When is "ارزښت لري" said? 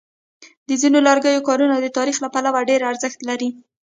2.91-3.49